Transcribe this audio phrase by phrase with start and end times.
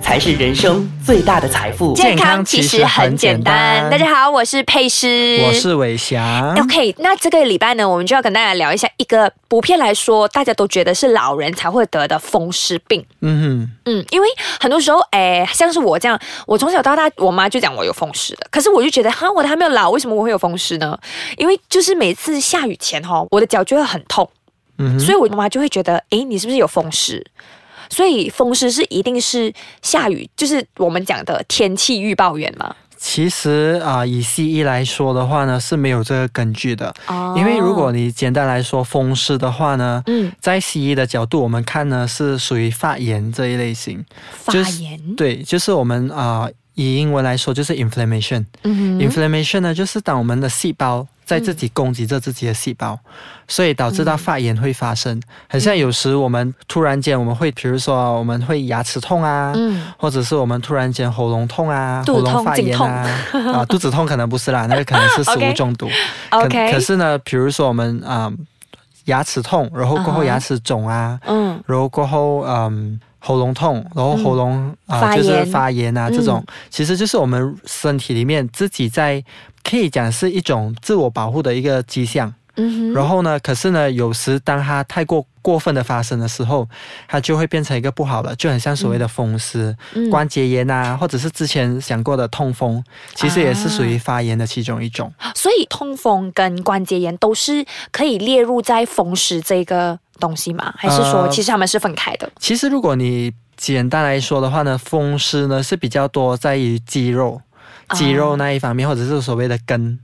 [0.00, 1.92] 才是人生最大的财富。
[1.94, 3.90] 健康其实很简单。
[3.90, 6.54] 大家好，我是佩诗，我是伟翔。
[6.54, 13.04] OK，那这个礼拜呢，我们就要跟大家聊一下一个普遍来说大家都觉得是老人才会得的风湿病。
[13.20, 14.28] 嗯哼，嗯，因为
[14.60, 20.96] 很多时候，哎，像是我这样，我从小到大，我妈就讲我有风湿的，可是我就觉得，哈，我还没有老，为什么我会有风湿呢？
[21.36, 24.28] 因为就是每次下雨前哈，我的脚就会很痛，
[24.78, 27.24] 嗯，所以我妈妈就会觉得，哎，你是不是有风湿？
[27.88, 32.74] 所以风湿是一定是下雨，就是我们讲的天气预报员吗？
[32.98, 36.92] 其实啊，以西医来说的话呢，是没有这个根据的。
[37.06, 37.34] 哦。
[37.36, 44.04] 因为如果你简单来说风湿的话呢，嗯，在西医的角度我们看呢，是属于发炎这一类型。
[44.32, 44.98] 发炎。
[45.14, 48.46] 对，就是我们啊，以英文来说就是 inflammation。
[48.62, 51.06] 嗯 inflammation 呢，就是当我们的细胞。
[51.26, 52.96] 在自己攻击着自己的细胞，
[53.48, 55.20] 所以导致到发炎会发生。
[55.48, 59.52] 很像有时我们突然间我们会，比如说我们会牙齿痛啊，
[59.98, 63.04] 或者是我们突然间喉咙痛啊，喉咙发炎啊，
[63.52, 65.90] 啊，肚子痛可能不是啦， 那个可能是食物中毒。
[66.30, 68.32] OK，可是呢，比如说我们啊
[69.06, 73.00] 牙齿痛，然后过后牙齿肿啊，嗯，然后过后嗯。
[73.26, 76.44] 喉咙痛，然后喉咙啊就是发炎啊，这种。
[76.70, 79.20] 其实就是我们身体里面自己在
[79.64, 82.32] 可以讲是一种自我保护的一个迹象。
[82.58, 83.38] 嗯，然后呢？
[83.40, 86.66] 可是呢，有时当它太过过分的发生的时候，
[87.06, 89.76] 它就会变成一个不好了，就很像所谓的风湿、
[90.10, 92.82] 关节炎啊，或者是之前讲过的痛风，
[93.14, 95.12] 其实也是属于发炎的其中一种。
[95.34, 100.72] 所以，痛风跟关节炎都是可以列入在风湿这个东西吗？
[100.76, 102.30] 还是说，其实他们是分开的？
[102.38, 107.40] 其实，如果你简单来说的话呢，风湿呢是比较多在于肌肉、
[107.94, 109.98] 肌肉那一方面，或者是所谓的根。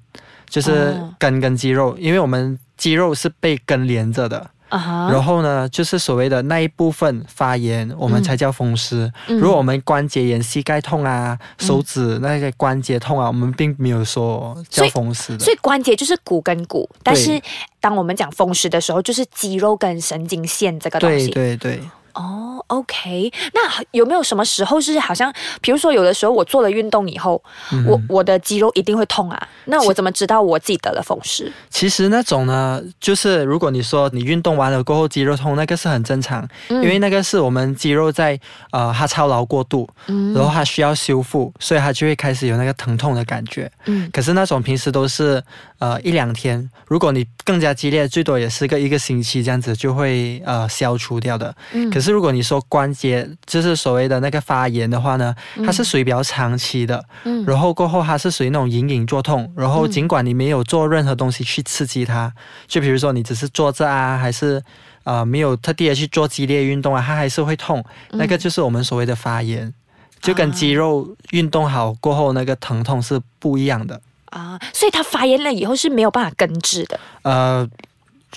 [0.52, 9.12] 就是根跟肌肉，因为我们肌肉是被根连着的，然后呢，就是所谓的那一部分发炎，我们才叫风湿。
[9.26, 15.44] 如果我们关节炎、膝盖痛啊、手指那些关节痛啊，我们并没有说叫风湿的。
[15.44, 17.40] 所以关节就是骨跟骨，但是
[17.80, 21.30] 当我们讲风湿的时候，就是肌肉跟神经线这个东西。
[21.30, 21.82] 对对对。
[22.14, 23.60] 哦，OK，那
[23.92, 27.42] 有没有什么时候是好像，比如说有的时候我做了运动以后，
[27.86, 29.48] 我我的肌肉一定会痛啊？
[29.66, 31.50] 那我怎么知道我自己得了风湿？
[31.70, 38.38] 其实那种呢，就是如果你说你运动完了过后肌肉痛，那个是很正常，因为那个是我们肌肉在
[38.70, 43.70] 呃它操劳过度，然后它需要修复，所以它就会开始有那个疼痛的感觉。
[43.86, 45.42] 嗯，可是那种平时都是
[45.82, 51.52] 呃一两天，如果你更加激烈，最多也是个一个星期这样子就会呃消除掉的。
[51.72, 55.34] 嗯，可是如果你说关节就是所谓的那个发炎的话呢，
[55.66, 62.32] 它是属于比较长期的，嗯，然后过后它是属于那种隐隐作痛，然后尽管你没有做任何东西去刺激它，
[62.68, 64.62] 就比如说你只是坐着啊，还是
[65.02, 69.74] 呃没有特地的去做激烈运动啊，它还是会痛，那个就是我们所谓的发炎，
[70.20, 74.00] 就跟肌肉运动好过后那个疼痛是不一样的
[74.32, 77.68] 啊，所以它发炎了以后是没有办法根治的，呃。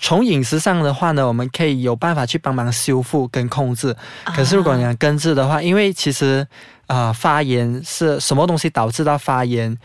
[0.01, 3.95] 从饮食上的话呢，我们可以有办法去帮忙修复跟控制。
[4.25, 6.45] 可是如果你要根治的话，因为其实
[6.87, 9.75] 啊，发炎是什么东西导致到发炎？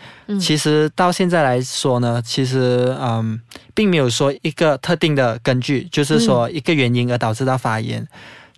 [0.41, 3.41] 其实到现在来说呢，其实嗯，
[3.72, 8.04] 并没有说一个特定的根据，就是说一个原因而导致到发炎。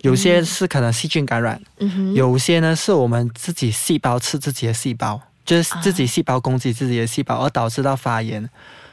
[0.01, 1.61] 有些是可能细菌感染，
[2.15, 8.49] 有些呢是我们自己细胞吃自己的细胞，就是自己细胞攻击自己的细胞而导致到发炎。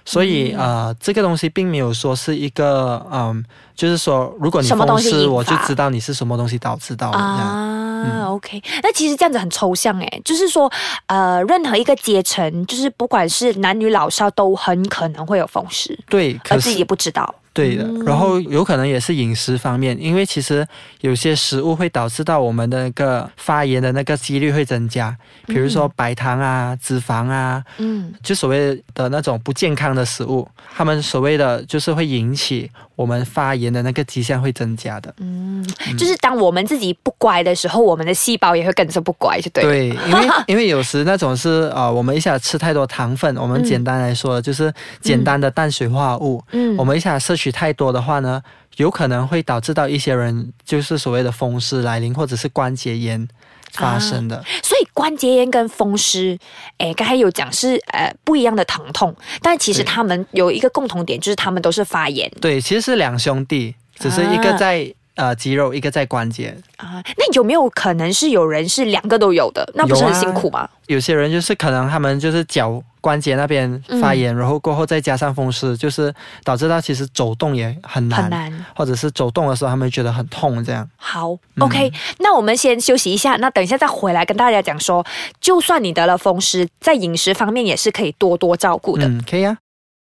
[0.06, 3.44] 所以呃，这个东西并没有说是一个嗯，
[3.76, 7.18] 就是说，如果你风湿，我就知道你是什么东西导致到的。
[7.20, 10.72] 啊，OK，那其实这样子很抽象诶，就是说
[11.06, 17.36] 呃，任何一个阶层，就是不管是男女老少，都很可能会有风湿，对，而自己不知道。
[17.60, 20.66] 对的，然后有可能也是饮食方面，因为其实
[21.02, 25.16] 有些食物会导致到我们的那个发炎的那个几率会增加，
[25.46, 35.14] 比如说白糖啊、脂肪啊，嗯，就所谓的那种不健康的食物，他们所谓的就是会引起我们发炎的那个迹象会增加的。
[35.20, 35.66] 嗯，
[35.98, 39.64] 就是当我们自己不乖的时候，我们的细胞也会跟着不乖，就对。
[39.64, 48.44] 对，因为 因为有时那种是呃，我们一下吃太多糖分，我们简单来说就是简单的碳水化合物，嗯，我们一下摄取太多的话呢，
[48.76, 53.26] 有可能会导致到一些人就是所谓的风湿来临，或者是关节炎
[53.72, 54.44] 发生的。
[54.62, 56.38] 所以关节炎跟风湿，
[56.78, 62.32] 哎，刚才有讲是呃不一样的疼痛，但其实他们有一个共同点，就是他们都是发炎。
[62.42, 66.56] 对，其实是两兄弟，只是一个在呃肌肉，一个在关节。
[66.78, 69.70] 啊，那有没有可能是有人是两个都有的？
[69.76, 70.70] 那不是很辛苦吗？
[70.88, 72.82] 有些人就是可能他们就是脚。
[73.02, 76.14] 关节那边发炎，然后过后再加上风湿，就是
[76.44, 80.90] 导致到其实走动也很难，很难，或者是走动的时候他们觉得很痛这样。
[80.98, 85.06] 好，OK，那我们先休息一下，那等一下再回来跟大家讲说，
[85.40, 89.08] 就算你得了风湿，在饮食方面也是可以多多照顾的。
[89.08, 89.58] 嗯，可以啊。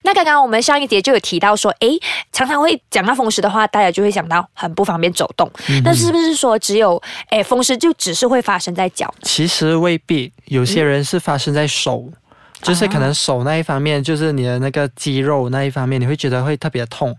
[0.02, 1.88] 那刚刚我们上一节就有提到说，哎，
[2.32, 5.50] 常常会讲到风湿的话，大家就会想到很不方便走动。
[5.84, 9.14] 那是不是说只有哎风湿就只是会发生在脚？
[9.20, 12.10] 其实未必，有些人是发生在手，
[12.62, 17.16] 就是可能手那一方面，就是你的那个肌肉那一方面，你会觉得会特别痛，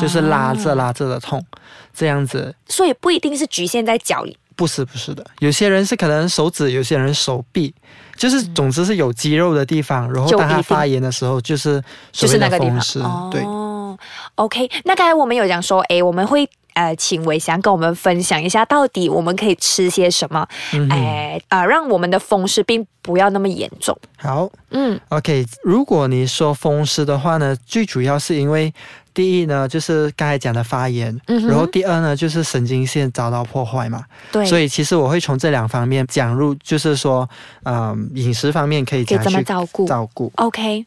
[0.00, 1.44] 就是拉着拉着的痛
[1.92, 2.54] 这样子。
[2.68, 4.36] 所以不一定是局限在脚里。
[4.56, 7.74] 不是不是的，有些人是可能手指，有些人手臂。
[8.16, 11.82] 就是总之是有肌肉的地方，然后当它发炎的时候，就是
[12.12, 13.28] 就是那个地方。
[13.28, 13.42] 对
[14.36, 14.70] ，OK。
[14.84, 20.46] 那刚才我们有讲说，哎，我们会呃请伟翔跟我们分享一下，到底我们可以吃些什么，
[20.90, 23.96] 哎呃，让我们的风湿病不要那么严重。
[24.16, 25.44] 好，嗯，OK。
[25.62, 28.72] 如果你说风湿的话呢，最主要是因为。
[29.14, 34.04] 第一呢，就是刚才讲的发炎，嗯然后第二呢，就是神经线遭到破坏嘛。
[34.32, 37.28] 对，所以其实我会从这两方面讲入，就是说，
[37.62, 39.86] 嗯，饮食方面可以怎么照顾？
[39.86, 40.32] 照顾。
[40.36, 40.84] OK，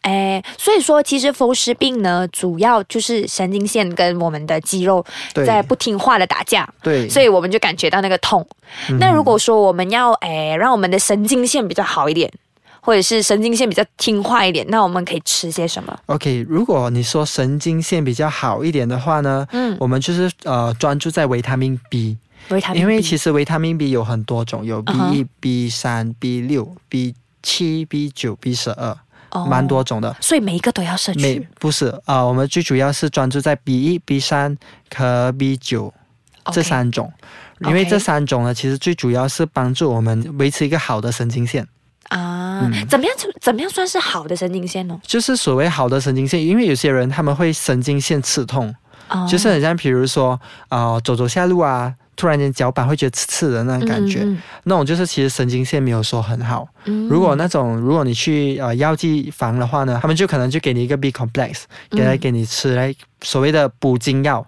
[0.00, 6.66] 哎，所以说其实风湿病呢，主要就是神经线跟我们的肌肉在不听话的打架。
[6.82, 8.46] 对，所以我们就感觉到那个痛。
[8.98, 12.32] 那如果说我们要哎让我们的神经线比较好一点。
[12.86, 22.16] 或者是神经线比较听话一点，那我们可以吃些什么？OK，如果你说神经线比较好一点的话呢，嗯，我们就是呃专注在维他命 B，
[22.50, 27.12] 维他命，因为其实维他命 B 有很多种，有 B 一、B 三、B 六、B
[27.42, 28.96] 七、B 九、B 十二，
[29.46, 30.16] 蛮多种的。
[30.20, 31.44] 所以每一个都要摄取？
[31.58, 34.56] 不是啊，我们最主要是专注在 B 一、B 三
[34.94, 35.92] 和 B 九
[36.52, 37.12] 这三种，
[37.62, 41.66] 因为这三种呢，其实最主要是帮助我们维持一个好的神经线。
[42.08, 43.14] 啊，怎么样？
[43.16, 44.98] 怎怎么样算是好的神经线呢？
[45.02, 48.74] 就是所谓好的神经线，因为有些人他们会神经线刺痛，
[49.28, 54.26] 就是很像，比如说啊，走走下路啊，突然间脚板会觉得刺刺的那种感觉，
[54.64, 56.66] 那种就是其实神经线没有说很好。
[57.08, 64.46] 如果那种如果你去呃药剂房的话呢，他们就可能就给你一个 B complex，给来给你吃来所谓的补精药。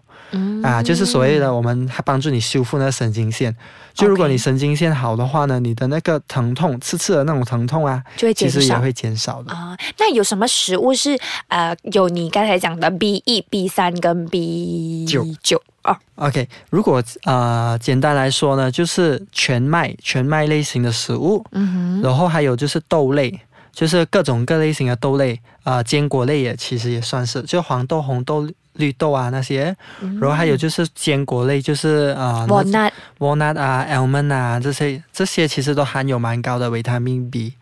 [0.62, 3.56] 啊，就是所谓的我们还帮助你修复那个神经线。
[3.94, 9.50] 就如果你神经线好的话呢，你的那个疼痛、刺刺的那种疼痛啊，就会其实也会减少的。
[9.50, 9.74] 啊。
[9.96, 11.18] 那有什么食物是
[11.48, 15.26] 呃有你刚才讲的 B 一、B 三跟 B 九？
[15.42, 23.40] 九啊？OK，如果呃简单来说呢，就是全麦、全麦类型的食物，嗯哼，然后还有就是豆类。
[23.70, 29.76] 就是各种各类型的豆类啊，坚果类也其实也算是，就黄豆、红豆、绿豆啊那些，
[30.20, 37.52] 然后还有就是坚果类，就是啊，walnut、walnut 啊、almond 啊这些，这些其实都含有蛮高的维他命 B。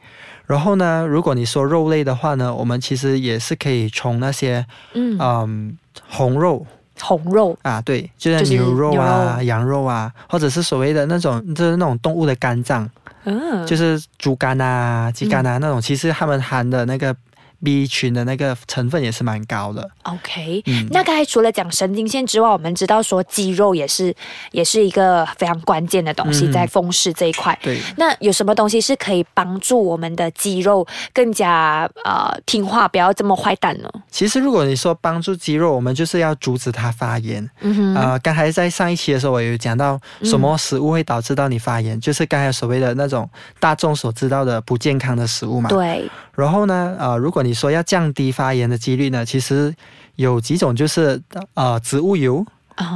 [0.46, 4.64] 然后呢，如果你说肉类的话呢，我们其实也是可以从那些
[4.94, 5.76] 嗯
[6.08, 6.66] 红肉、
[7.00, 12.88] 红肉啊，对，就是牛肉啊、羊肉啊，或者是所谓的那种就是那种动物的肝脏。
[13.24, 17.14] 嗯，就是猪肝啊、鸡肝啊那种，其实他们含的那个。
[17.62, 19.88] B 群的那个成分也是蛮高的。
[20.02, 24.14] OK，那刚才除了讲神经线之外，我们知道说肌肉也是
[24.52, 27.58] 也是一个非常关键的东西，在风湿这一块。
[27.62, 33.90] 对，那有什么东西是可以帮助我们的肌肉更加呃听话，不要这么坏蛋呢？
[34.10, 37.48] 其实如果你说帮助肌肉，我们就是要阻止它发炎。
[37.60, 37.94] 嗯哼。
[37.96, 45.68] 呃，刚才在上一期的时候，我有讲到什么食物会导致到你发炎，就是刚才所谓的那种大众所知道的不健康的食物嘛。
[45.68, 46.08] 对。
[46.34, 49.74] 然后呢，呃，如果你说要降低发炎的几率呢，其实
[50.14, 51.20] 有几种，就是
[51.54, 52.46] 呃植物油，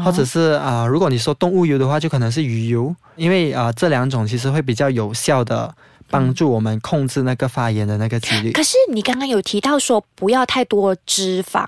[0.05, 5.75] 或者是啊，如果你说动物油的话，就可能是鱼油，因为啊这两种其实会比较有效的
[6.09, 8.53] 帮助我们控制那个发炎的那个几率。
[8.53, 11.65] 可是你刚刚有提到说不要太多脂肪，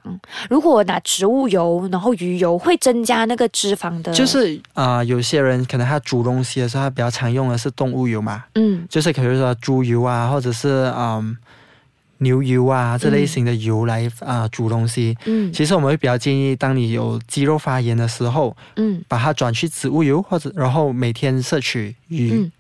[0.51, 4.13] 如果拿植物油，然后鱼油会增加那个脂肪的。
[4.13, 11.37] 就是啊，有些人可能他煮东西的时候，他比较常用的是动物油嘛，嗯，就是可如说猪油啊，或者是嗯。
[12.23, 15.17] 牛油啊，这类型的油来啊煮东西。
[15.27, 22.51] 嗯，其实我们会比较建议，当你有肌肉发炎的时候，嗯，把它转去植物油，或者然后每天摄取鱼，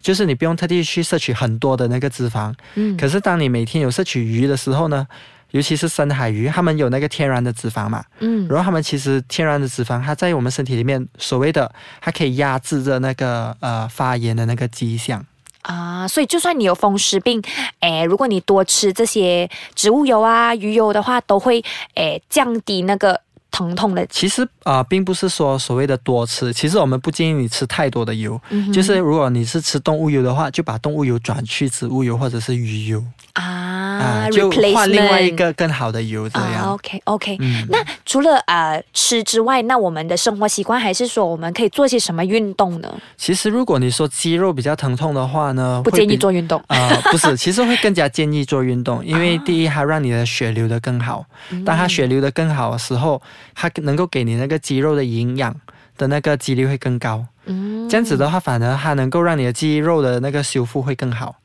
[0.00, 2.52] 就是你不用特地去摄取很多的那个脂肪。
[2.74, 5.06] 嗯，可是当你每天有摄取鱼的时候呢，
[5.52, 8.04] 尤其是深海鱼，它们有那个天然的脂肪嘛。
[8.20, 15.24] 嗯，然后它们其实天然的脂肪，它在我们身体里面所谓的，它可以压制着那个呃发炎的那个迹象。
[15.64, 17.42] 啊，所以就算你有风湿病，
[17.80, 23.18] 诶，如果你多吃这些植物油啊、鱼油的话，都会诶降低那个
[23.50, 24.06] 疼痛的。
[24.08, 28.38] 其实啊，并不是说所谓的多吃，其实我们不建议你吃太多的油。
[28.72, 33.02] 就是如果你是吃动物油的话，就把动物油转去植物油或者是鱼油。
[33.32, 33.63] 啊。
[33.98, 36.72] 啊就换另外一个更好的油这啊样。
[36.72, 42.92] ，OK OK，、嗯那除了呃吃之外，那我们的生活习惯还是说我们可以做些什么运动呢？
[43.16, 46.62] 其实如果你说肌肉比较疼痛的话呢，不建议做运动。
[46.68, 51.24] 啊、 不是，其实会更加建议做运动，因为第一，它让你的血流的更好。
[51.64, 53.20] 当它血流的更好的时候，
[53.54, 55.54] 它能够给你那个肌肉的营养
[55.96, 57.24] 的那个几率会更高。
[57.46, 61.36] 嗯这样子的话，反而它能够让你的肌肉的那个修复会更好。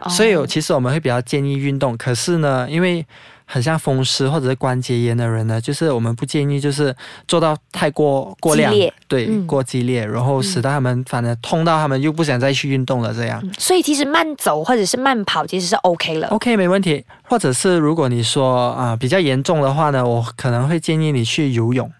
[0.00, 3.04] 哦所以其实我们会比较建议运动，可是呢，因为
[3.46, 6.94] 很像风湿或者是关节炎的人呢，就是我们不建议就是
[7.28, 8.72] 做到太过过量，
[9.06, 13.40] 对，嗯过激烈，然后使到他们反正痛到他们又不想再去运动了，这样。
[13.42, 16.28] 嗯所以其实慢走或者是慢跑其实是 OK 了。
[16.28, 17.04] OK，没问题。
[17.22, 21.90] 或者是如果你说啊、比较严重的话呢，我可能会建议你去游泳，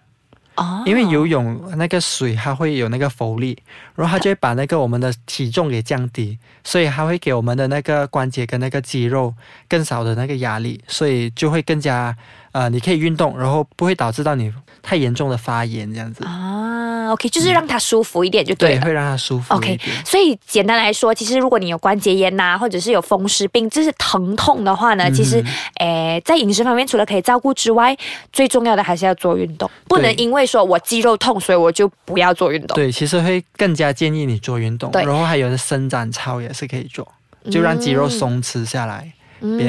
[0.56, 0.82] 哦。
[0.86, 3.58] 因为游泳那个水它会有那个浮力，
[3.94, 9.34] 然后它就会把那个我们的体重给降低，所以它会给我们的那个关节跟那个肌肉
[9.68, 12.16] 更少的那个压力，所以就会更加
[12.54, 25.44] 呃，你可以运动，然后不会导致到你太严重的发炎这样子，啊，OK，就是让它舒服一点就对对，会让它舒服 OK，所以简单来说，其实如果你有关节炎呐、或者是有风湿病，就是疼痛的话呢，嗯其实，
[25.80, 27.96] 诶，在饮食方面除了可以照顾之外，
[28.32, 32.76] 最重要的还是要做运动，不能因为说我肌肉痛，所以我就不要做运动。
[32.76, 37.06] 对，其实会更加建议你做运动，然后还有伸展操也是可以做，
[37.50, 39.12] 就让肌肉松弛下来。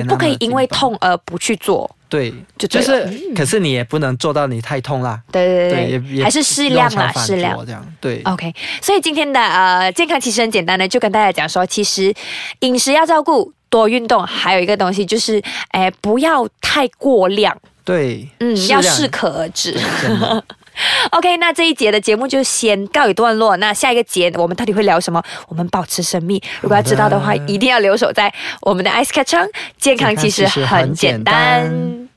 [0.07, 1.89] 不可以因为痛而不去做。
[2.15, 5.19] 对，就就是，可是你也不能做到你太痛啦。
[5.31, 7.65] 对对对，还是适量啦，适量。
[7.65, 7.85] 这样。
[7.99, 12.13] 对，OK，所以今天的呃健康其实很简单的，就跟大家讲说，其实
[12.61, 15.41] 饮食要照顾，多运动，还有一个东西就是，
[15.71, 19.77] 哎，不要太过量，对，嗯，要适可而止。
[21.11, 23.55] OK，那这一节的节目就先告一段落。
[23.57, 25.21] 那下一个节我们到底会聊什么？
[25.47, 26.41] 我们保持神秘。
[26.61, 29.35] 如果要知道的话，的一定要留守在我们的 Ice Catch
[29.77, 32.07] 健康其实很简单